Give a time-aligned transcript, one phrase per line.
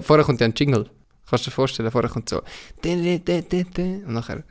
[0.00, 0.86] Vorher kommt ja ein Jingle.
[1.28, 2.42] Kannst du dir vorstellen, vorher kommt so.
[4.04, 4.42] Und nachher.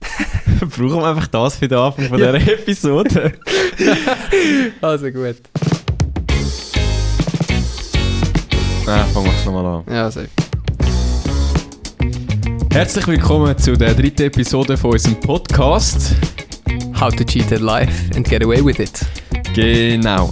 [0.60, 3.32] Brauchen wir einfach das für den Anfang von dieser Episode?
[4.80, 5.36] Also gut.
[8.86, 9.84] Nein, fangen wir es nochmal an.
[9.92, 10.28] Ja, safe.
[12.72, 16.14] Herzlich willkommen zu der dritten Episode von unserem Podcast.
[16.98, 19.00] How to cheat at life and get away with it.
[19.54, 20.30] Genau.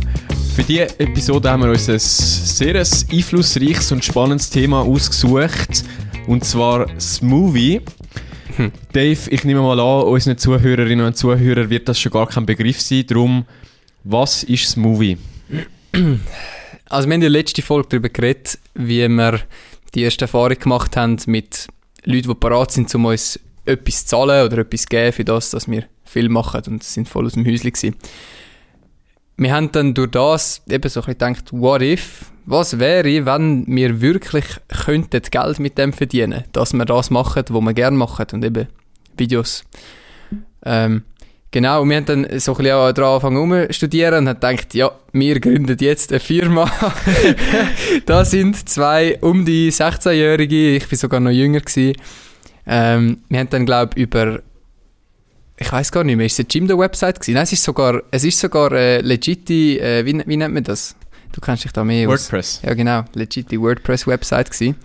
[0.54, 5.84] Für diese Episode haben wir uns ein sehr einflussreiches und spannendes Thema ausgesucht.
[6.28, 7.80] Und zwar Smoothie.
[8.56, 8.70] Hm.
[8.92, 12.80] Dave, ich nehme mal an, unseren Zuhörerinnen und Zuhörern wird das schon gar kein Begriff
[12.80, 13.04] sein.
[13.08, 13.46] Darum,
[14.04, 15.18] was ist Smoothie?
[16.88, 19.40] Also wir haben in der letzten Folge darüber geredet, wie wir
[19.94, 21.66] die erste Erfahrung gemacht haben mit
[22.04, 25.50] Leuten, die bereit sind, um uns etwas zu zahlen oder etwas zu geben für das,
[25.50, 27.96] dass wir viel machen und sind voll aus dem Häuschen gewesen.
[29.36, 34.00] Wir haben dann durch das eben so ein gedacht, what if, was wäre, wenn wir
[34.00, 38.44] wirklich könnten Geld mit dem verdienen, dass wir das machen, was wir gerne machen und
[38.44, 38.68] eben
[39.16, 39.64] Videos.
[40.64, 41.02] Ähm,
[41.50, 44.74] genau, und wir haben dann so ein bisschen auch daran angefangen studieren und haben gedacht,
[44.74, 46.70] ja, wir gründen jetzt eine Firma.
[48.06, 51.60] da sind zwei um die 16-Jährige, ich war sogar noch jünger.
[51.60, 51.96] Gewesen.
[52.66, 54.40] Ähm, wir haben dann, glaube ich, über
[55.56, 57.34] ich weiß gar nicht mehr, ist es eine Jimdo-Website gewesen?
[57.34, 60.96] Nein, es ist sogar, es ist sogar äh, legit, äh, wie, wie nennt man das?
[61.32, 62.58] Du kennst dich da mehr WordPress.
[62.58, 62.62] aus.
[62.68, 64.76] Ja, genau, legit WordPress-Website gewesen.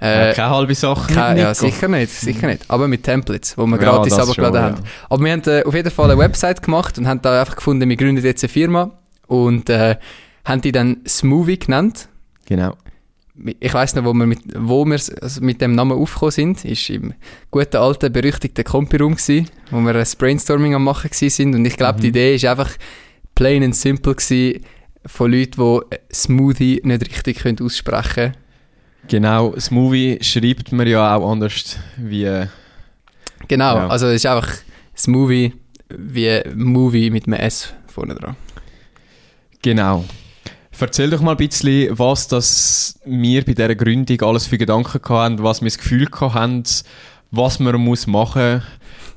[0.00, 1.12] Äh, Äh, keine halbe Sache.
[1.14, 2.64] keine, ja, sicher nicht, sicher nicht.
[2.68, 4.54] Aber mit Templates, wo wir Ja, gratis schon, haben.
[4.54, 4.74] ja.
[5.08, 7.88] Aber wir haben äh, auf jeden Fall eine Website gemacht und haben da einfach gefunden,
[7.88, 8.90] wir gründen jetzt eine Firma
[9.28, 9.96] und äh,
[10.44, 12.08] haben die dann Smoothie genannt.
[12.46, 12.76] Genau.
[13.58, 16.88] Ich weiß noch, wo wir mit, wo wir also mit dem Namen aufgekommen sind, ist
[16.90, 17.14] im
[17.50, 21.76] guten alten, berüchtigten Compi-Raum gewesen, wo wir ein Brainstorming am machen gewesen sind und ich
[21.76, 22.70] glaube, die Idee ist einfach
[23.34, 24.64] plain and simple gewesen
[25.06, 28.36] von Leuten, die Smoothie nicht richtig können aussprechen können.
[29.08, 32.24] Genau, Smoothie schreibt man ja auch anders wie...
[32.24, 32.46] äh,
[33.48, 33.88] Genau, Ja.
[33.88, 34.48] also es ist einfach
[34.96, 35.52] Smoothie
[35.90, 38.36] wie Movie mit einem S vorne dran.
[39.60, 40.04] Genau.
[40.78, 45.42] Erzähl doch mal ein bisschen, was das wir bei dieser Gründung alles für Gedanken haben,
[45.42, 46.62] was wir das Gefühl haben,
[47.30, 48.62] was man muss machen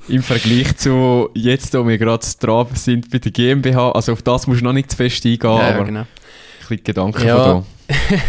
[0.08, 3.92] im Vergleich zu jetzt, wo wir gerade dran sind bei der GmbH.
[3.92, 6.00] Also auf das musst du noch nicht zu fest eingehen, aber genau.
[6.02, 6.08] ein
[6.60, 7.44] bisschen Gedanken Ja.
[7.44, 7.66] von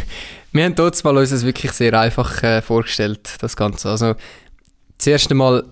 [0.52, 3.90] Wir haben dort mal uns das wirklich sehr einfach äh, vorgestellt, das Ganze.
[3.90, 4.14] Also,
[4.96, 5.64] zuerst einmal,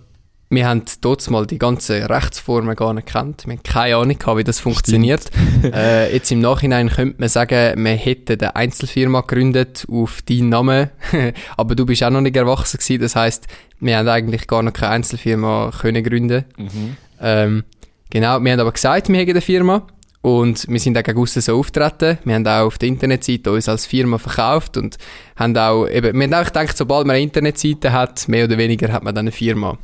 [0.49, 3.45] wir haben dort mal die ganzen Rechtsformen gar nicht gekannt.
[3.47, 5.31] Wir haben keine Ahnung gehabt, wie das funktioniert.
[5.65, 10.91] äh, jetzt im Nachhinein könnte man sagen, wir hätten eine Einzelfirma gegründet auf deinen Namen.
[11.57, 13.01] Aber du bist auch noch nicht erwachsen gewesen.
[13.01, 13.49] Das heisst,
[13.81, 16.45] wir haben eigentlich gar noch keine Einzelfirma können gründen.
[16.57, 16.97] Mhm.
[17.21, 17.65] Ähm,
[18.11, 19.87] genau, wir haben aber gesagt, wir hätten eine Firma
[20.23, 22.19] und wir sind auch gegen aussen so auftreten.
[22.25, 24.97] Wir haben auch auf der Internetseite uns als Firma verkauft und
[25.37, 28.93] haben auch, eben, wir haben auch gedacht, sobald man eine Internetseite hat, mehr oder weniger
[28.93, 29.79] hat man dann eine Firma.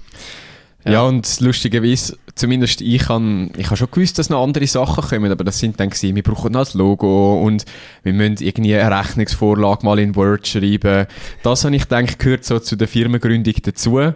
[0.85, 0.93] Ja.
[0.93, 1.03] Ja.
[1.03, 5.45] und lustigerweise, zumindest ich habe ich hab schon gewusst, dass noch andere Sachen kommen, aber
[5.45, 7.65] das sind dann gewesen, wir brauchen noch das Logo und
[8.03, 11.07] wir müssen irgendwie eine Rechnungsvorlage mal in Word schreiben.
[11.43, 14.13] Das habe ich gedacht, gehört so zu der Firmengründung dazu.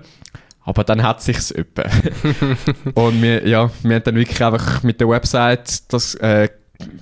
[0.62, 1.84] Aber dann hat sich's etwa.
[2.94, 6.48] und wir, ja, wir haben dann wirklich einfach mit der Website das äh,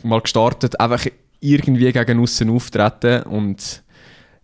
[0.03, 1.07] mal gestartet, einfach
[1.41, 3.83] irgendwie gegen aussen auftreten und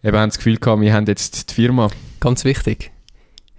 [0.02, 1.90] eben haben das Gefühl gehabt, wir haben jetzt die Firma.
[2.20, 2.90] Ganz wichtig,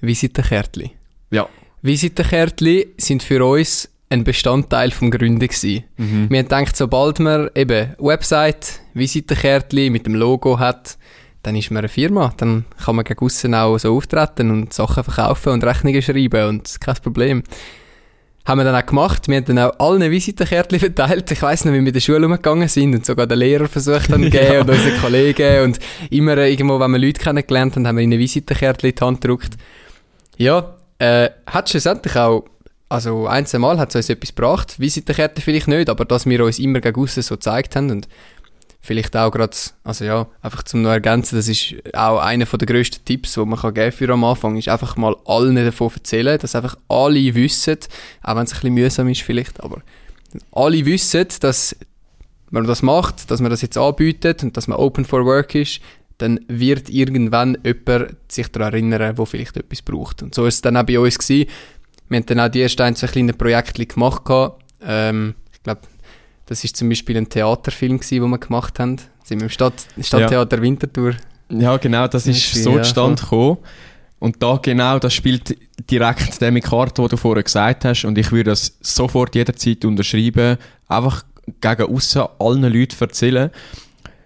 [0.01, 0.91] Visitenkärtchen.
[1.31, 1.47] Ja.
[1.81, 5.83] Visitenkärtchen sind für uns ein Bestandteil vom Gründen gewesen.
[5.97, 6.27] Mhm.
[6.29, 10.97] Wir haben gedacht, sobald man eben Website, Visitenkärtchen mit dem Logo hat,
[11.43, 12.33] dann ist man eine Firma.
[12.37, 16.79] Dann kann man gegen aussen auch so auftreten und Sachen verkaufen und Rechnungen schreiben und
[16.81, 17.43] kein Problem.
[18.45, 19.27] Haben wir dann auch gemacht.
[19.27, 21.31] Wir haben dann auch allen Visitenkärtchen verteilt.
[21.31, 24.09] Ich weiss noch, wie wir in der Schule umgegangen sind und sogar den Lehrer versucht
[24.09, 24.61] haben zu geben Ja.
[24.61, 25.63] und unsere Kollegen.
[25.63, 29.21] Und immer irgendwo, wenn wir Leute kennengelernt haben, haben wir ihnen Visitenkärtchen in die Hand
[29.21, 29.53] gedrückt.
[30.37, 32.45] Ja, äh, hat schlussendlich auch,
[32.88, 34.79] also ein, Mal hat es uns etwas gebracht.
[34.79, 38.07] Visitenkärtchen vielleicht nicht, aber dass wir uns immer gegen aussen so gezeigt haben und
[38.81, 43.03] vielleicht auch gerade, also ja, einfach zum noch ergänzen, das ist auch einer der grössten
[43.03, 46.55] Tipps, die man kann geben für am Anfang, ist einfach mal allen davon erzählen, dass
[46.55, 47.78] einfach alle wissen,
[48.22, 49.81] auch wenn es ein bisschen mühsam ist vielleicht, aber
[50.52, 51.75] alle wissen, dass
[52.52, 55.81] man das macht, dass man das jetzt anbietet und dass man open for work ist,
[56.22, 60.22] dann wird irgendwann jemand sich daran erinnern, wo vielleicht etwas braucht.
[60.22, 61.50] Und so ist es dann auch bei uns gewesen.
[62.09, 64.23] Wir haben dann auch die ersten ein, zwei kleine Projekte gemacht.
[64.84, 65.82] Ähm, ich glaube,
[66.46, 68.97] das ist zum Beispiel ein Theaterfilm gewesen, den wir gemacht haben.
[69.23, 71.16] Sind wir im Stadt, Stadttheater Winterthur.
[71.50, 73.58] Ja, genau, das ist so ja, zustande gekommen.
[74.20, 75.58] Und da genau, das spielt
[75.90, 78.06] direkt mit Karte, die du vorher gesagt hast.
[78.06, 80.58] Und ich würde das sofort jederzeit unterschreiben.
[80.88, 81.26] Einfach
[81.59, 83.50] gegen aussen allen Leuten erzählen.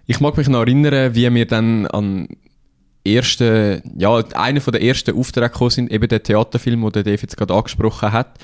[0.06, 2.28] Ich mag mich noch erinnern, wie wir dann an
[3.04, 7.36] ersten, ja, einer von der ersten Aufträge gekommen sind, eben der Theaterfilm, den Dave jetzt
[7.36, 8.38] gerade angesprochen hat.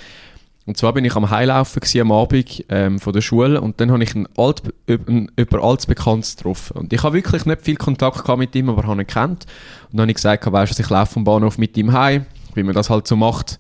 [0.65, 4.05] Und zwar bin ich am Heilaufen am Abend ähm, von der Schule und dann habe
[4.05, 6.77] ich einen, Alt, einen über Altsbekanntes getroffen.
[6.77, 9.47] Und ich habe wirklich nicht viel Kontakt gehabt mit ihm, aber habe ihn kennt.
[9.91, 12.63] Und dann habe ich gesagt, weißt du, ich laufe vom Bahnhof mit ihm heim, wie
[12.63, 13.59] man das halt so macht.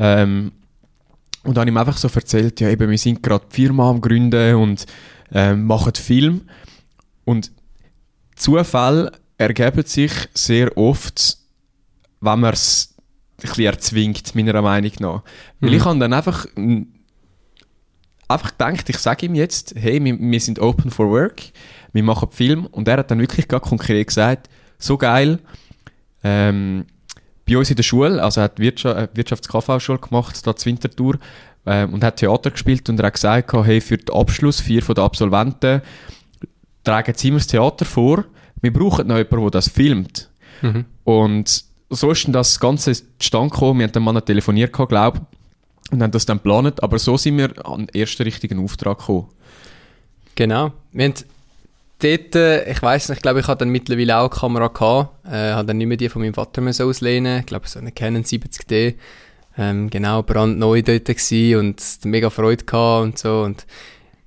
[0.00, 0.50] Ähm,
[1.44, 3.88] und dann habe ich ihm einfach so erzählt, ja eben, wir sind gerade die Firma
[3.88, 4.86] am Gründen und
[5.32, 6.42] ähm, machen Film.
[7.24, 7.52] Und
[8.36, 11.38] Zufälle ergeben sich sehr oft,
[12.20, 12.94] wenn man es
[13.38, 15.22] ein bisschen erzwingt, meiner Meinung nach.
[15.60, 15.76] Weil Mhm.
[15.76, 16.46] ich habe dann einfach,
[18.28, 21.42] einfach gedacht, ich sage ihm jetzt, hey, wir, wir sind open for work,
[21.92, 22.66] wir machen Film.
[22.66, 24.48] Und er hat dann wirklich ganz konkret gesagt,
[24.78, 25.38] so geil,
[26.24, 26.86] ähm,
[27.48, 31.18] bei uns in der Schule, also er hat Wirtschaft, äh, Wirtschafts-KV-Schule gemacht, da zur Winterthur,
[31.66, 34.94] ähm, und hat Theater gespielt und er hat gesagt, hey, für den Abschluss, vier von
[34.94, 35.82] den Absolventen,
[36.84, 38.24] tragen sie immer das Theater vor,
[38.60, 40.30] wir brauchen noch jemanden, der das filmt.
[40.62, 40.84] Mhm.
[41.04, 43.80] Und so ist dann das Ganze zustande gekommen.
[43.80, 46.82] Wir haben dann mal telefoniert, glaube ich, und haben das dann geplant.
[46.82, 49.28] Aber so sind wir an den ersten richtigen Auftrag gekommen.
[50.34, 50.72] Genau.
[50.92, 51.14] Wir haben
[51.98, 55.26] dort, äh, ich weiß nicht, ich glaube, ich hatte dann mittlerweile auch eine Kamera gehabt.
[55.26, 57.40] Äh, habe dann nicht mehr die von meinem Vater müssen auslehnen.
[57.40, 58.94] Ich glaube, so eine Canon 70D.
[59.58, 63.42] Ähm, genau, brandneu dort gewesen und mega Freude gehabt und so.
[63.42, 63.66] Und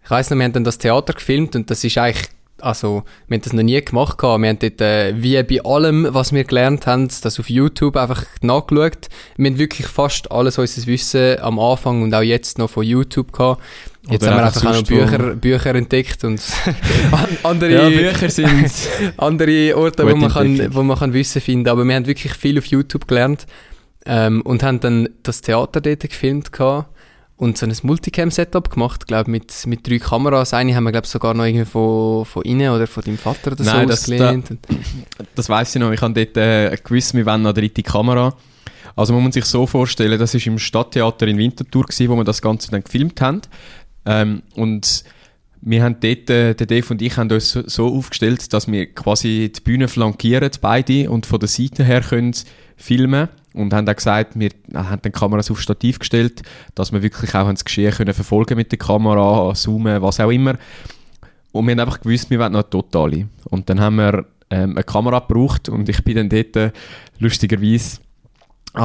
[0.04, 2.30] ich weiß noch, wir haben dann das Theater gefilmt und das ist eigentlich,
[2.62, 4.42] also, wir haben das noch nie gemacht gehabt.
[4.42, 8.24] Wir haben dort, äh, wie bei allem, was wir gelernt haben, das auf YouTube einfach
[8.42, 9.10] nachgeschaut.
[9.38, 13.31] Wir haben wirklich fast alles unser Wissen am Anfang und auch jetzt noch von YouTube
[13.34, 13.62] gehabt.
[14.10, 16.40] Jetzt Oder haben wir einfach auch noch Bücher, Bücher entdeckt und
[17.12, 18.72] an- andere, Ja, Bücher sind...
[19.18, 22.57] andere Orte, wo man, kann, wo man kann Wissen finden Aber wir haben wirklich viel
[22.60, 23.48] auf YouTube gelernt
[24.06, 26.88] ähm, und haben dann das Theater dort gefilmt gehabt
[27.37, 30.53] und so ein Multicam-Setup gemacht, glaube mit, mit drei Kameras.
[30.53, 33.63] Eine haben wir, glaube sogar noch irgendwie von, von Ihnen oder von deinem Vater oder
[33.63, 34.51] so Nein, das- ausgelehnt.
[34.51, 34.59] Und-
[35.35, 38.35] das weiss ich noch, ich habe dort äh, gewusst, wir wollen noch eine dritte Kamera.
[38.95, 42.23] Also man muss sich so vorstellen, das war im Stadttheater in Winterthur, gewesen, wo wir
[42.23, 43.41] das Ganze dann gefilmt haben.
[44.05, 45.03] Ähm, und
[45.61, 48.85] wir haben dort, äh, der Dave und ich haben uns so, so aufgestellt, dass wir
[48.93, 52.33] quasi die Bühne flankieren, beide, und von der Seite her können
[52.77, 56.42] filmen und haben auch gesagt, wir haben dann Kameras auf Stativ gestellt,
[56.75, 60.56] dass wir wirklich auch das Geschehen können verfolgen mit der Kamera, zoomen, was auch immer.
[61.52, 63.28] Und wir haben einfach gewusst, wir wollen noch totale.
[63.46, 66.72] Und dann haben wir ähm, eine Kamera gebraucht und ich bin dann dort äh,
[67.19, 68.00] lustigerweise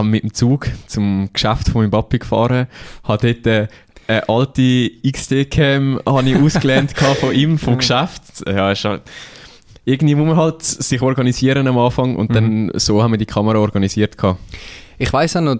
[0.03, 2.69] mit dem Zug zum Geschäft von meinem Papi gefahren,
[3.03, 3.67] habe dort äh,
[4.07, 8.23] eine alte XD-Cam ausgelernt von ihm, vom Geschäft.
[8.47, 9.03] Ja, ist halt,
[9.85, 13.59] irgendwie muss man halt sich organisieren am Anfang und dann so haben wir die Kamera
[13.59, 14.41] organisiert gehabt.
[14.99, 15.57] Ich weiß auch noch,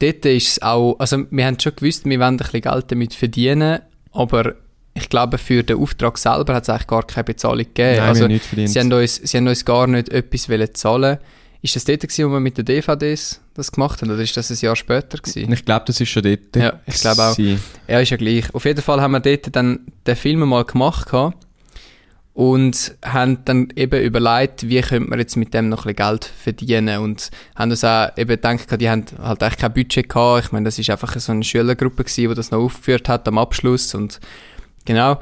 [0.00, 3.14] dort ist es auch, also wir haben schon gewusst, wir wollen ein bisschen Geld damit
[3.14, 3.80] verdienen,
[4.12, 4.54] aber
[4.94, 7.98] ich glaube, für den Auftrag selber hat es eigentlich gar keine Bezahlung gegeben.
[7.98, 8.66] Nein, also, haben.
[8.66, 11.18] Sie haben, uns, sie haben uns gar nicht etwas zahlen
[11.62, 14.50] Ist das dort gewesen, wo wir mit den DVDs das gemacht haben, oder ist das
[14.50, 15.52] ein Jahr später gewesen?
[15.52, 16.56] Ich glaube, das ist schon dort.
[16.56, 17.38] Ja, ich glaube auch.
[17.86, 18.52] Ja, ist ja gleich.
[18.52, 21.36] Auf jeden Fall haben wir dort dann den Film mal gemacht gehabt
[22.40, 26.24] und haben dann eben überlegt, wie könnte man jetzt mit dem noch ein bisschen Geld
[26.24, 30.46] verdienen und haben uns auch eben gedacht, die haben halt echt kein Budget gehabt.
[30.46, 33.36] Ich meine, das ist einfach so eine Schülergruppe gewesen, die das noch aufgeführt hat am
[33.36, 34.20] Abschluss und
[34.86, 35.20] genau.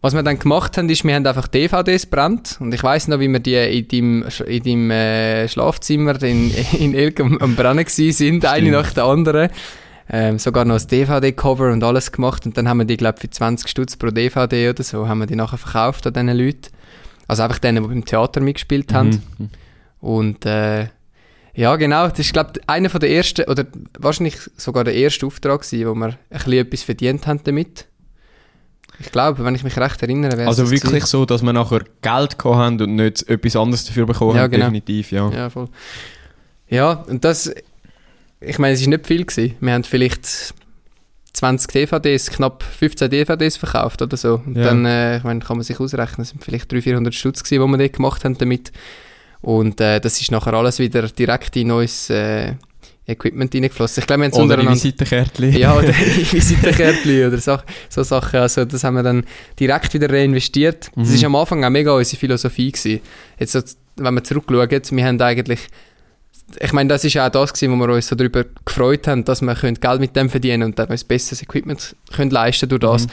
[0.00, 3.20] Was wir dann gemacht haben, ist, wir haben einfach DVDs brennt und ich weiß noch,
[3.20, 7.86] wie wir die in deinem, in deinem äh, Schlafzimmer in, in Elk am, am Brennen
[7.86, 9.50] sind, eine nach der anderen.
[10.08, 13.28] Ähm, sogar noch das DVD-Cover und alles gemacht und dann haben wir die, glaube für
[13.28, 16.68] 20 Stutz pro DVD oder so, haben wir die nachher verkauft an diesen Leuten.
[17.26, 19.22] Also einfach denen, die beim Theater mitgespielt haben.
[19.38, 19.48] Mhm.
[20.00, 20.86] Und äh,
[21.54, 23.66] ja, genau, das ist, glaube ich, einer von der ersten, oder
[23.98, 27.86] wahrscheinlich sogar der erste Auftrag gewesen, wo wir ein bisschen etwas verdient haben damit.
[29.00, 31.06] Ich glaube, wenn ich mich recht erinnere, wäre Also wirklich gewesen.
[31.06, 34.50] so, dass wir nachher Geld gehabt haben und nicht etwas anderes dafür bekommen Ja, haben,
[34.52, 34.64] genau.
[34.66, 35.28] definitiv, ja.
[35.30, 35.68] Ja, voll.
[36.68, 37.52] Ja, und das,
[38.40, 39.54] ich meine, es ist nicht viel gewesen.
[39.60, 40.54] Wir haben vielleicht
[41.32, 44.40] 20 DVDs, knapp 15 DVDs verkauft oder so.
[44.46, 44.64] Und Ja.
[44.64, 47.62] dann, äh, ich meine, kann man sich ausrechnen, es sind vielleicht 300, 400 Stutz gewesen,
[47.62, 48.72] die wir dort gemacht haben damit.
[49.42, 52.54] Und äh, das ist nachher alles wieder direkt in neues äh,
[53.06, 54.00] Equipment reingeflossen.
[54.00, 54.72] Ich glaube, wir haben es untereinander...
[54.72, 55.52] Visitenkärtchen.
[55.56, 55.88] Ja, oder
[56.32, 58.40] Visitenkärtchen oder so, so Sachen.
[58.40, 59.24] Also das haben wir dann
[59.60, 60.90] direkt wieder reinvestiert.
[60.96, 61.14] Das Mhm.
[61.14, 63.00] ist am Anfang auch mega unsere Philosophie gewesen.
[63.38, 65.60] Jetzt, wenn wir zurückschauen, wir haben eigentlich...
[66.60, 69.42] Ich meine, das ist auch das gewesen, wo wir uns so darüber gefreut haben, dass
[69.42, 73.06] wir können Geld mit dem verdienen und dann uns besseres Equipment können leisten durch das.
[73.06, 73.12] Mhm.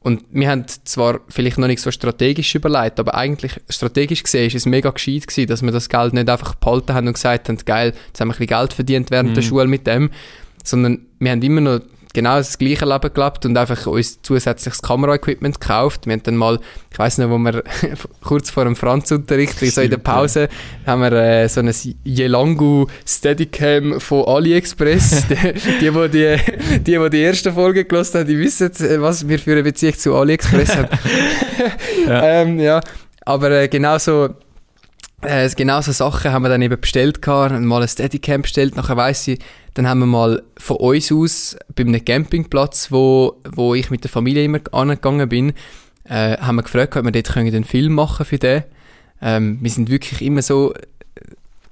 [0.00, 4.54] Und wir haben zwar vielleicht noch nicht so strategisch überlegt, aber eigentlich strategisch gesehen ist
[4.54, 7.56] es mega gescheit gewesen, dass wir das Geld nicht einfach behalten haben und gesagt haben,
[7.64, 9.48] geil, jetzt haben wir ein bisschen Geld verdient während der Mhm.
[9.48, 10.10] Schule mit dem,
[10.62, 11.80] sondern wir haben immer noch
[12.14, 16.06] genau das gleiche Leben gelebt und einfach uns zusätzliches Kameraequipment gekauft.
[16.06, 16.58] Wir haben dann mal,
[16.90, 17.62] ich weiß noch, wo wir
[18.22, 20.48] kurz vor dem Franzunterricht, so in der Pause,
[20.86, 25.26] haben wir äh, so ein Yelangu Steadicam von AliExpress.
[25.28, 25.34] die,
[25.80, 26.36] die, die,
[26.78, 28.70] die, die, die erste Folge gelassen haben, die wissen,
[29.02, 30.88] was wir für eine Beziehung zu AliExpress haben.
[32.08, 32.22] ja.
[32.22, 32.80] Ähm, ja.
[33.26, 34.30] Aber äh, genau so
[35.24, 38.96] äh, genau so Sachen haben wir dann eben bestellt gehabt, mal ein Steadicam bestellt, nachher
[38.96, 39.38] weiss ich,
[39.74, 44.10] dann haben wir mal von uns aus, bei einem Campingplatz, wo, wo ich mit der
[44.10, 45.52] Familie immer angegangen bin,
[46.04, 48.64] äh, haben wir gefragt, ob wir dort einen Film machen für den.
[49.20, 50.80] Ähm, wir sind wirklich immer so äh,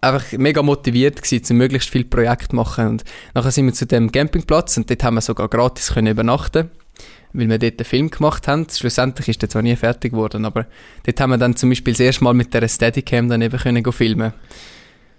[0.00, 3.04] einfach mega motiviert gewesen, um möglichst viel Projekt machen und
[3.34, 6.70] nachher sind wir zu dem Campingplatz und dort haben wir sogar gratis können übernachten
[7.32, 8.66] weil wir dort einen Film gemacht haben.
[8.70, 10.66] Schlussendlich ist der zwar nie fertig geworden, aber
[11.04, 13.92] dort haben wir dann zum Beispiel das erste Mal mit der Steadicam dann eben können
[13.92, 14.32] filmen.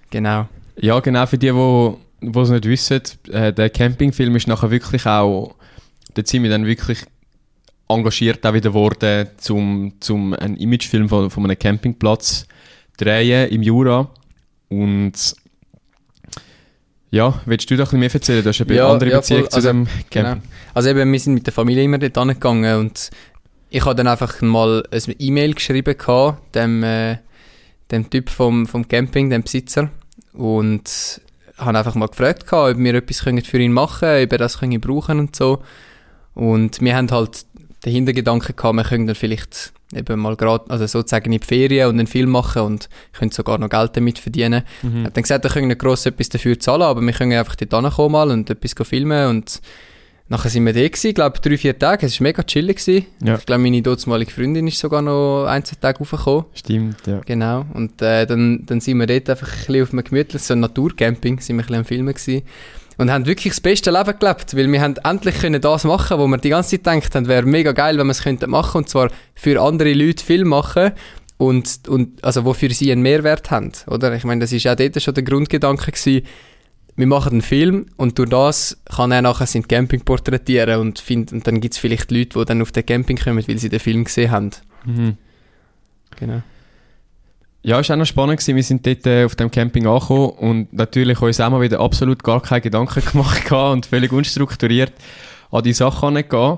[0.09, 0.47] Genau.
[0.77, 3.01] Ja, genau, für die, die es nicht wissen,
[3.31, 5.55] äh, der Campingfilm ist nachher wirklich auch,
[6.13, 6.99] dort sind wir dann wirklich
[7.87, 12.47] engagiert auch wieder geworden, zum, zum einen Imagefilm von, von einem Campingplatz
[12.97, 14.09] drehen im Jura
[14.69, 15.35] und
[17.13, 18.41] ja, willst du da ein bisschen mehr erzählen?
[18.41, 20.05] Du hast eine ja, andere ja, Beziehung voll, zu also, dem Camping.
[20.09, 20.35] Genau.
[20.73, 23.11] Also eben, wir sind mit der Familie immer dort angegangen und
[23.69, 27.17] ich habe dann einfach mal eine E-Mail geschrieben gehabt, dem, äh,
[27.91, 29.91] dem Typ vom, vom Camping, dem Besitzer
[30.33, 31.21] und
[31.59, 34.59] habe einfach mal gefragt gehabt, ob wir etwas für ihn machen können, ob er das
[34.59, 35.61] können brauchen und so.
[36.33, 37.45] Und wir haben halt
[37.85, 41.89] den Hintergedanken gehabt, wir können dann vielleicht eben mal gerade, also sozusagen in die Ferien
[41.89, 44.63] und einen Film machen und können sogar noch Geld damit verdienen.
[44.81, 45.05] Mhm.
[45.05, 47.83] Hat dann gesagt, wir können nicht gross etwas dafür zahlen, aber wir können einfach dort
[47.83, 49.61] hinkommen mal und etwas filmen und
[50.29, 53.05] nachher sind wir da gewesen, ich glaube drei, vier Tage, es war mega chillig gewesen.
[53.23, 53.35] Ja.
[53.35, 56.45] Ich glaube, meine damalige Freundin ist sogar noch ein, zwei Tage raufgekommen.
[56.53, 57.21] Stimmt, ja.
[57.25, 60.55] Genau, und äh, dann, dann sind wir dort einfach ein bisschen auf einem gemütlichen, so
[60.55, 62.43] Naturcamping, sind wir ein bisschen am Filmen gewesen
[62.97, 66.27] und haben wirklich das beste Leben gelebt, weil wir haben endlich können das machen, wo
[66.27, 68.89] wir die ganze Zeit gedacht haben, wäre mega geil, wenn wir es könnten machen und
[68.89, 70.91] zwar für andere Leute viel machen
[71.37, 74.13] und, und also wofür sie einen Mehrwert haben, oder?
[74.15, 76.25] Ich meine, das ist auch dort schon der Grundgedanke gewesen,
[76.95, 81.33] wir machen einen Film und durch das kann er nachher sein Camping porträtieren und, find,
[81.33, 83.79] und dann gibt es vielleicht Leute, die dann auf den Camping kommen, weil sie den
[83.79, 84.51] Film gesehen haben.
[84.85, 85.17] Mhm.
[86.19, 86.43] Genau.
[87.63, 88.39] Ja, es war auch noch spannend.
[88.39, 88.55] Gewesen.
[88.57, 92.21] Wir sind dort äh, auf dem Camping angekommen und natürlich uns auch mal wieder absolut
[92.21, 94.93] gar keine Gedanken gemacht und völlig unstrukturiert
[95.49, 96.57] an die Sachen angehen.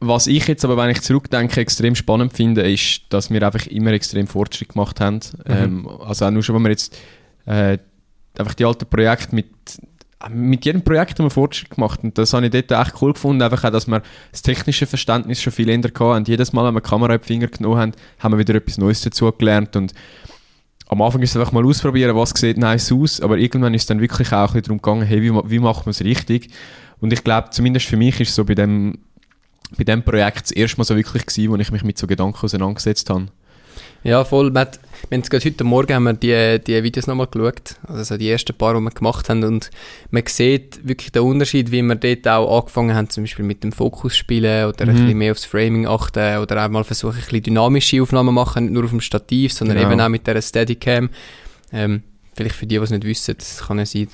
[0.00, 3.92] Was ich jetzt aber, wenn ich zurückdenke, extrem spannend finde, ist, dass wir einfach immer
[3.92, 5.16] extrem Fortschritt gemacht haben.
[5.16, 5.52] Mhm.
[5.52, 6.96] Ähm, also auch nur schon, wenn wir jetzt
[7.46, 7.78] äh,
[8.38, 9.48] einfach die alten Projekte mit
[10.30, 13.40] mit jedem Projekt haben wir Fortschritt gemacht und das habe ich dort echt cool gefunden,
[13.42, 16.74] einfach auch, dass wir das technische Verständnis schon viel ändern hatten und jedes Mal, wenn
[16.74, 19.76] wir die Kamera in die Finger genommen haben, haben wir wieder etwas Neues dazu gelernt.
[19.76, 19.94] Und
[20.88, 23.86] am Anfang ist es einfach mal ausprobieren, was sieht nice aus, aber irgendwann ist es
[23.86, 26.50] dann wirklich auch ein darum gegangen, hey, wie, wie macht man es richtig?
[27.00, 28.98] Und ich glaube, zumindest für mich ist es so bei dem,
[29.76, 32.44] bei dem Projekt das erste Mal so wirklich gewesen, wo ich mich mit so Gedanken
[32.44, 33.28] auseinandergesetzt habe.
[34.04, 34.52] Ja, voll.
[34.54, 34.68] Wir,
[35.10, 37.76] haben gerade heute Morgen haben wir die, die Videos nochmal geschaut.
[37.86, 39.44] Also die ersten paar, die wir gemacht haben.
[39.44, 39.70] Und
[40.10, 43.72] man sieht wirklich den Unterschied, wie wir dort auch angefangen haben, zum Beispiel mit dem
[43.72, 44.90] Fokus spielen oder mhm.
[44.90, 48.64] ein bisschen mehr aufs Framing achten oder auch mal versuchen, ein bisschen dynamische Aufnahmen machen,
[48.64, 49.90] nicht nur auf dem Stativ, sondern genau.
[49.90, 51.10] eben auch mit der Steadicam.
[51.72, 52.02] Ähm,
[52.34, 54.08] vielleicht für die, die es nicht wissen, das kann ja sein.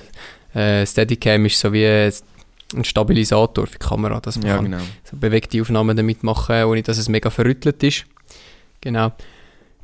[0.53, 4.79] Äh, Steadicam ist so wie ein Stabilisator für die Kamera, dass man ja, genau.
[5.03, 8.05] so bewegte Aufnahmen damit machen ohne dass es mega verrüttelt ist.
[8.81, 9.13] Genau.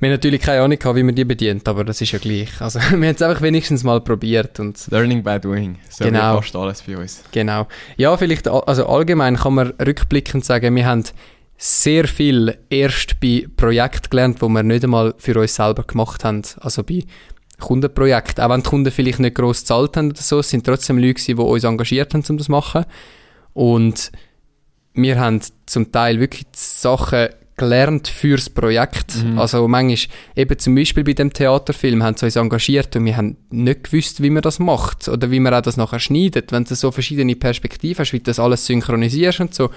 [0.01, 2.59] Wir haben natürlich keine Ahnung, wie man die bedient, aber das ist ja gleich.
[2.59, 4.59] Also, wir haben es einfach wenigstens mal probiert.
[4.59, 5.77] Und Learning by doing.
[5.91, 6.41] So genau.
[6.41, 7.23] fast alles bei uns.
[7.31, 7.67] Genau.
[7.97, 11.03] Ja, vielleicht, also allgemein kann man rückblickend sagen, wir haben
[11.55, 16.41] sehr viel erst bei Projekten gelernt, wo wir nicht einmal für uns selber gemacht haben.
[16.61, 17.03] Also bei
[17.59, 18.43] Kundenprojekten.
[18.43, 21.23] Auch wenn die Kunden vielleicht nicht gross gezahlt haben oder so, es sind trotzdem Leute,
[21.23, 22.85] die uns engagiert haben, um das zu machen.
[23.53, 24.11] Und
[24.95, 27.29] wir haben zum Teil wirklich Sachen
[27.61, 29.23] gelernt fürs Projekt.
[29.23, 29.39] Mhm.
[29.39, 33.37] Also manchmal, eben zum Beispiel bei dem Theaterfilm, haben sie uns engagiert und wir haben
[33.49, 36.51] nicht gewusst, wie man das macht oder wie man auch das nachher schneidet.
[36.51, 39.69] Wenn du so verschiedene Perspektiven hast, wie du das alles synchronisierst und so,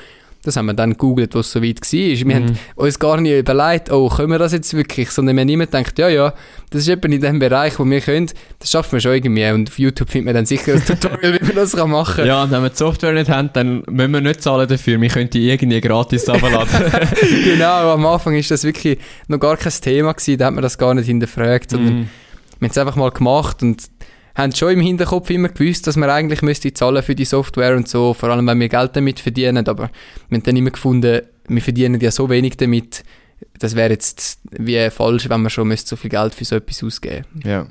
[0.45, 1.93] das haben wir dann gegoogelt, was so weit war.
[1.93, 2.35] Wir mhm.
[2.35, 5.11] haben uns gar nicht überlegt, oh, können wir das jetzt wirklich?
[5.11, 6.35] Sondern wir haben immer gedacht, ja, ja,
[6.71, 9.49] das ist eben in dem Bereich, wo wir können, das schaffen wir schon irgendwie.
[9.51, 12.27] Und auf YouTube findet man dann sicher ein Tutorial, wie man das machen kann.
[12.27, 15.01] Ja, und wenn wir die Software nicht haben, dann müssen wir nicht zahlen dafür.
[15.01, 16.69] Wir können die irgendwie gratis abladen.
[17.45, 18.99] genau, am Anfang ist das wirklich
[19.29, 22.09] noch gar kein Thema gewesen, da hat man das gar nicht hinterfragt, sondern mhm.
[22.59, 23.83] wir haben es einfach mal gemacht und
[24.35, 27.89] haben schon im Hinterkopf immer gewusst, dass man eigentlich müsste zahlen für die Software und
[27.89, 29.91] so, vor allem wenn wir Geld damit verdienen, aber
[30.29, 33.05] wir haben dann immer gefunden, wir verdienen ja so wenig damit,
[33.59, 36.83] das wäre jetzt wie falsch, wenn man schon müsste so viel Geld für so etwas
[36.83, 37.67] ausgeben Ja.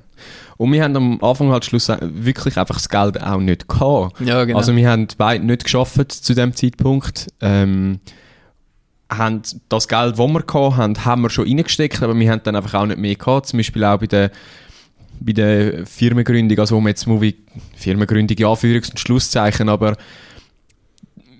[0.58, 4.22] Und wir haben am Anfang halt Schluss wirklich einfach das Geld auch nicht gehabt.
[4.22, 4.60] Ja, genau.
[4.60, 7.27] Also wir haben beide nicht geschafft zu dem Zeitpunkt.
[7.41, 8.00] Ähm,
[9.12, 12.75] haben das Geld, das wir haben, haben wir schon reingesteckt, aber wir haben dann einfach
[12.75, 13.48] auch nicht mehr gehabt.
[13.48, 14.32] Zum Beispiel auch bei der,
[15.25, 17.36] bei der Firmengründung, also wo wir jetzt Movie,
[17.75, 19.96] Firmengründung, ja, Anführungs- und Schlusszeichen, aber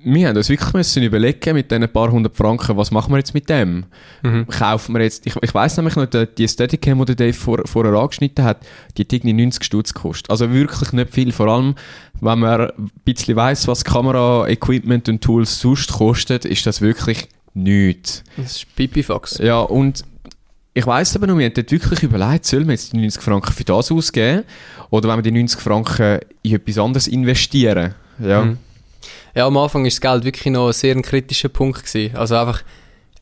[0.06, 3.34] wir haben uns wirklich müssen überlegen mit diesen paar hundert Franken, was machen wir jetzt
[3.34, 3.86] mit dem?
[4.22, 4.48] Mhm.
[4.48, 7.62] Kaufen wir jetzt, ich, ich weiss nämlich noch, die, die Steadicam, die der Dave vor,
[7.66, 8.66] vorher angeschnitten hat,
[8.98, 10.30] die hat irgendwie 90 Stutz gekostet.
[10.30, 11.76] Also wirklich nicht viel, vor allem,
[12.20, 17.30] wenn man ein bisschen weiss, was Kamera, Equipment und Tools sonst kostet, ist das wirklich
[17.54, 18.24] nichts.
[18.36, 19.38] Das ist Pipifax.
[19.38, 20.04] Ja, und
[20.74, 23.54] ich weiss aber noch, wir haben dort wirklich überlegt, sollen wir jetzt die 90 Franken
[23.54, 24.44] für das ausgeben
[24.90, 27.94] oder wenn wir die 90 Franken in etwas anderes investieren?
[28.20, 28.44] Ja.
[28.44, 28.58] Mhm.
[29.36, 32.16] Ja, am Anfang ist das Geld wirklich noch ein sehr kritischer Punkt gewesen.
[32.16, 32.64] Also einfach,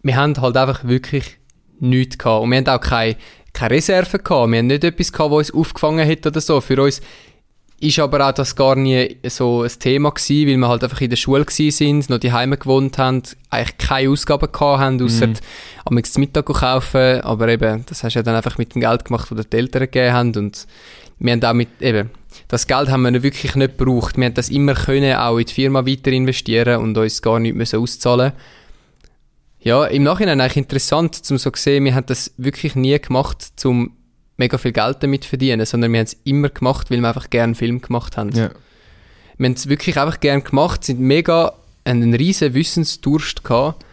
[0.04, 1.38] wir haben halt einfach wirklich
[1.80, 2.44] nichts gehabt.
[2.44, 3.16] Und wir haben auch keine,
[3.54, 4.52] keine Reserve gehabt.
[4.52, 6.60] Wir haben nicht etwas gehabt, was uns aufgefangen hat oder so.
[6.62, 7.02] Für uns
[7.82, 11.10] ist aber auch das gar nie so ein Thema gewesen, weil wir halt einfach in
[11.10, 15.28] der Schule gewesen sind, noch die Heime gewohnt haben, eigentlich keine Ausgaben gehabt haben, außer
[15.28, 15.34] Mhm.
[15.86, 17.22] am Mittag kaufen.
[17.22, 19.82] Aber eben, das hast du ja dann einfach mit dem Geld gemacht, das die Eltern
[19.82, 20.36] gegeben haben.
[20.36, 20.68] Und
[21.20, 22.12] wir haben auch mit, eben,
[22.48, 24.16] das Geld haben wir wirklich nicht gebraucht.
[24.18, 27.56] Wir haben das immer können, auch in die Firma weiter investieren und uns gar nicht
[27.56, 28.32] müssen auszahlen.
[29.60, 33.52] Ja, im Nachhinein eigentlich interessant, zum so zu sehen, wir haben das wirklich nie gemacht,
[33.64, 33.92] um
[34.38, 37.56] mega viel Geld damit verdienen, sondern wir haben es immer gemacht, weil wir einfach gerne
[37.56, 38.32] Film gemacht haben.
[38.32, 38.50] Ja.
[39.38, 43.84] Wir haben es wirklich einfach gerne gemacht, sind mega einen riesen Wissensdurst gehabt,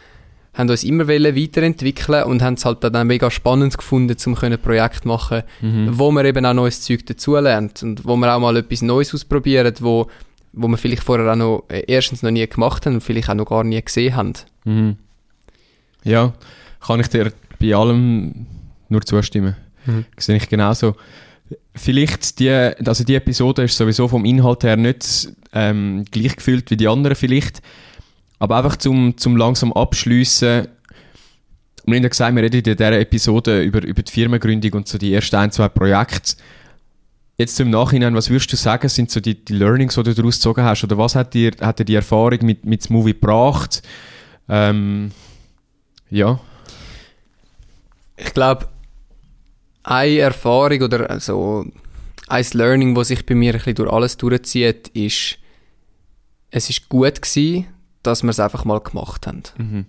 [0.55, 5.03] haben uns immer weiterentwickeln und haben es halt dann mega spannend gefunden, um ein Projekt
[5.03, 5.99] zu machen, Mhm.
[5.99, 9.83] wo man eben auch neues Zeug dazulernt und wo man auch mal etwas Neues ausprobiert,
[9.83, 10.09] wo,
[10.53, 13.35] wo man vielleicht vorher auch noch äh, erstens noch nie gemacht haben und vielleicht auch
[13.35, 14.33] noch gar nie gesehen haben.
[14.65, 14.97] Mhm.
[16.05, 16.33] Ja,
[16.85, 18.47] kann ich dir bei allem
[18.89, 19.57] nur zustimmen.
[19.89, 20.05] Mhm.
[20.19, 20.97] Sehe ich genauso.
[21.75, 26.77] Vielleicht die, also die Episode ist sowieso vom Inhalt her nicht ähm, gleich gefühlt wie
[26.77, 27.63] die anderen vielleicht,
[28.39, 30.69] aber einfach zum, zum langsam abschliessen.
[31.87, 34.99] Wir haben ja gesagt, wir reden in dieser Episode über, über die Firmengründung und so
[34.99, 36.37] die ersten ein, zwei Projekte.
[37.39, 40.37] Jetzt zum Nachhinein, was würdest du sagen, sind so die, die Learnings, die du daraus
[40.37, 40.85] gezogen hast?
[40.85, 43.81] Oder was hat dir, hat dir die Erfahrung mit, mit dem Movie gebracht?
[44.49, 45.13] Ähm,
[46.11, 46.41] ja.
[48.17, 48.69] Ich glaube,
[49.91, 51.65] eine Erfahrung oder so
[52.29, 55.39] ein Learning, das sich bei mir ein bisschen durch alles durchzieht, ist,
[56.51, 57.67] es ist gut gewesen,
[58.03, 59.43] dass wir es einfach mal gemacht haben.
[59.57, 59.87] Mhm.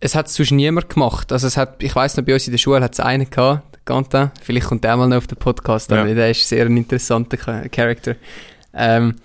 [0.00, 1.30] Es hat sonst niemand gemacht.
[1.32, 3.74] Also es hat, ich weiß noch, bei uns in der Schule hat es einen gehabt,
[3.74, 4.30] der Quentin.
[4.42, 6.14] Vielleicht kommt der mal noch auf den Podcast, aber Ja.
[6.14, 8.16] der ist sehr ein interessanter Cha- Charakter.
[8.72, 9.16] Ähm,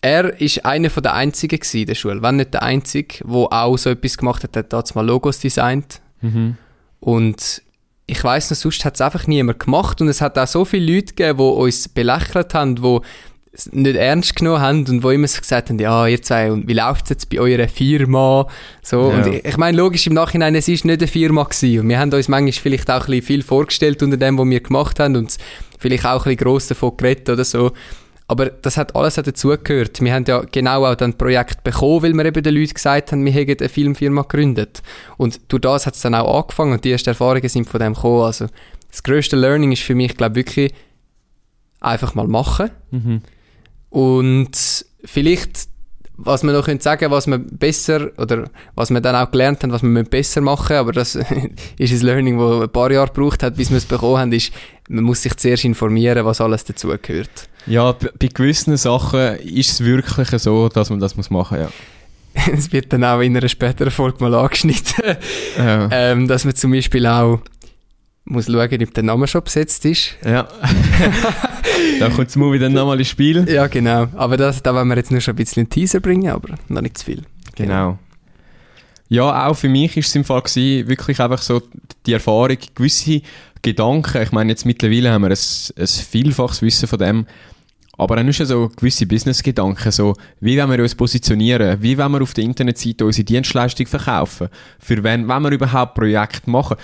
[0.00, 3.76] er ist einer von der einzigen in der Schule, wenn nicht der einzige, wo auch
[3.76, 4.56] so etwas gemacht hat.
[4.56, 6.56] Er hat damals mal Logos designt Mhm.
[7.00, 7.62] und
[8.06, 10.94] ich weiß noch, sonst hat es einfach niemand gemacht und es hat auch so viele
[10.94, 13.00] Leute gegeben, die uns belächelt haben, die
[13.52, 16.68] es nicht ernst genommen haben und wo immer so gesagt haben, ja, ihr zwei, und
[16.68, 18.46] wie läuft es jetzt bei eurer Firma?
[18.82, 19.16] So, Ja.
[19.16, 21.98] und ich, ich meine, logisch im Nachhinein, es ist nicht eine Firma gewesen und wir
[21.98, 25.16] haben uns manchmal vielleicht auch ein bisschen viel vorgestellt unter dem, was wir gemacht haben
[25.16, 25.36] und
[25.78, 27.72] vielleicht auch ein bisschen gross davon geredet oder so.
[28.28, 30.00] Aber das hat alles auch dazugehört.
[30.00, 33.12] Wir haben ja genau auch dann ein Projekt bekommen, weil wir eben den Leuten gesagt
[33.12, 34.82] haben, wir hätten eine Filmfirma gegründet.
[35.16, 37.94] Und durch das hat es dann auch angefangen und die ersten Erfahrungen sind von dem
[37.94, 38.22] gekommen.
[38.22, 38.46] Also
[38.90, 40.74] das grösste Learning ist für mich, glaube ich, wirklich
[41.80, 42.70] einfach mal machen.
[42.90, 43.22] Mhm.
[43.90, 45.68] Und vielleicht,
[46.16, 49.70] was man noch könnte sagen, was man besser oder was wir dann auch gelernt haben,
[49.70, 51.14] was wir müssen besser machen, aber das
[51.78, 54.52] ist ein Learning, das ein paar Jahre gebraucht hat, bis wir es bekommen haben, ist,
[54.88, 57.48] man muss sich zuerst informieren, was alles dazugehört.
[57.66, 61.70] Ja, bei gewissen Sachen ist es wirklich so, dass man das muss machen muss.
[62.52, 65.16] Es wird dann auch in einer späteren Folge mal angeschnitten,
[65.56, 65.88] Ja.
[65.90, 67.40] ähm, dass man zum Beispiel auch
[68.24, 70.16] muss schauen, ob der Name schon besetzt ist.
[70.24, 70.46] ja.
[72.00, 73.48] da kommt das Movie dann nochmal ins Spiel.
[73.48, 74.08] Ja, genau.
[74.16, 76.80] Aber das, da wollen wir jetzt nur schon ein bisschen einen Teaser bringen, aber noch
[76.82, 77.22] nicht zu viel.
[77.54, 77.98] Genau.
[79.08, 81.62] Ja, auch für mich ist es im Fall gewesen, wirklich einfach so
[82.04, 83.22] die Erfahrung, gewisse
[83.62, 85.36] Gedanken, ich meine jetzt mittlerweile haben wir ein,
[85.78, 87.26] ein vielfaches Wissen von dem,
[87.98, 92.12] aber dann ist ja so gewisse Business-Gedanken, so, wie wollen wir uns positionieren, wie wollen
[92.12, 96.76] wir auf der Internetseite unsere Dienstleistung verkaufen, für wen wollen wir überhaupt Projekte machen.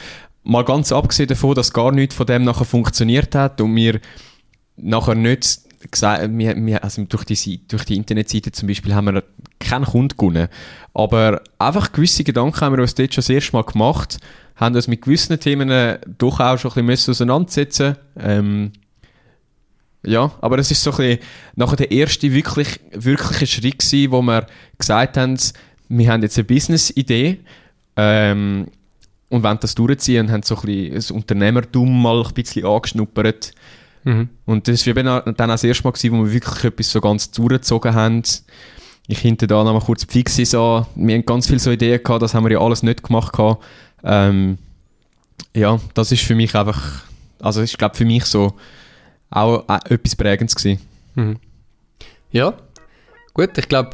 [0.44, 4.00] Mal ganz abgesehen davon, dass gar nichts von dem nachher funktioniert hat und wir
[4.76, 9.24] nachher nicht gesagt, wir, wir, also durch die, durch die Internetseite zum Beispiel haben wir
[9.58, 10.48] keinen Kunden gewonnen.
[10.94, 14.18] Aber einfach gewisse Gedanken haben wir uns dort schon das erste Mal gemacht,
[14.56, 18.72] haben uns mit gewissen Themen äh, doch auch schon ein bisschen auseinandersetzen ähm,
[20.04, 21.18] ja, aber es ist so ein bisschen
[21.56, 24.46] nachher der erste wirklich, wirkliche Schritt gewesen, wo wir
[24.78, 25.38] gesagt haben,
[25.88, 27.40] wir haben jetzt eine Business-Idee
[27.96, 28.68] Ähm,
[29.28, 33.52] und wollen das durchziehen und haben so ein bisschen das Unternehmertum mal ein bisschen angeschnuppert.
[34.04, 34.28] Mhm.
[34.44, 37.30] Und das war dann auch das erste Mal, gewesen, wo wir wirklich etwas so ganz
[37.30, 38.22] durchgezogen haben.
[39.08, 40.86] Ich hinter da noch mal kurz die Fixis an.
[40.94, 43.64] Wir haben ganz viele so Ideen gehabt, das haben wir ja alles nicht gemacht gehabt.
[44.04, 44.58] Ähm,
[45.56, 47.02] ja, das ist für mich einfach,
[47.40, 48.54] also ich glaube für mich so
[49.32, 50.80] auch äh, etwas Prägendes gewesen.
[51.14, 51.36] Mhm.
[52.30, 52.54] Ja,
[53.34, 53.90] gut, ich glaube,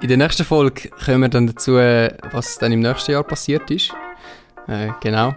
[0.00, 3.70] in der nächsten Folge kommen wir dann dazu, äh, was dann im nächsten Jahr passiert
[3.70, 3.92] ist.
[4.66, 5.34] Äh, genau.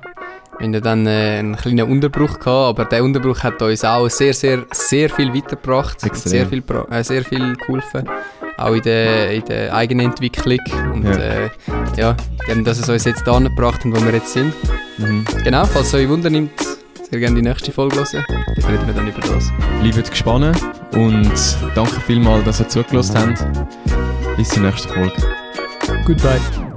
[0.58, 2.48] Wir haben ja dann äh, einen kleinen Unterbruch gehabt,
[2.80, 6.02] aber der Unterbruch hat uns auch sehr, sehr, sehr viel weitergebracht.
[6.18, 8.10] Sehr viel, äh, sehr viel geholfen.
[8.58, 10.60] Auch in der, in der Eigenentwicklung.
[10.94, 11.12] Und Ja.
[11.18, 11.50] äh,
[11.96, 12.18] ja
[12.50, 14.54] eben, dass es uns jetzt da gebracht hat, wo wir jetzt sind.
[14.98, 15.24] Mhm.
[15.46, 16.52] Genau, falls es euch Wunder nimmt,
[17.10, 18.26] sehr gerne die nächste Folge hören.
[18.56, 19.52] Dann reden wir dann über das.
[19.82, 20.58] Bleibt gespannt
[20.92, 21.32] und
[21.76, 24.38] danke vielmals, dass ihr zugelassen habt.
[24.38, 25.14] Bis zur nächsten Folge.
[26.06, 26.69] Goodbye.